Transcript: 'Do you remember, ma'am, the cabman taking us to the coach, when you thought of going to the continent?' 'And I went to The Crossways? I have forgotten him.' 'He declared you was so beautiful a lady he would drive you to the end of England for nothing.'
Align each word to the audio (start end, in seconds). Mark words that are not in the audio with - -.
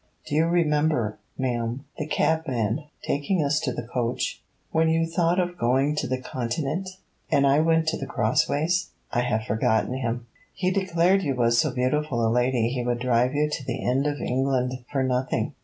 'Do 0.25 0.33
you 0.33 0.47
remember, 0.47 1.19
ma'am, 1.37 1.85
the 1.99 2.07
cabman 2.07 2.85
taking 3.03 3.45
us 3.45 3.59
to 3.59 3.71
the 3.71 3.83
coach, 3.85 4.41
when 4.71 4.89
you 4.89 5.05
thought 5.05 5.39
of 5.39 5.59
going 5.59 5.95
to 5.95 6.07
the 6.07 6.17
continent?' 6.19 6.89
'And 7.29 7.45
I 7.45 7.59
went 7.59 7.87
to 7.89 7.97
The 7.99 8.07
Crossways? 8.07 8.89
I 9.11 9.19
have 9.21 9.43
forgotten 9.43 9.93
him.' 9.93 10.25
'He 10.55 10.71
declared 10.71 11.21
you 11.21 11.35
was 11.35 11.59
so 11.59 11.69
beautiful 11.71 12.25
a 12.25 12.33
lady 12.33 12.69
he 12.69 12.83
would 12.83 12.97
drive 12.97 13.35
you 13.35 13.47
to 13.51 13.63
the 13.63 13.85
end 13.87 14.07
of 14.07 14.19
England 14.19 14.83
for 14.91 15.03
nothing.' 15.03 15.53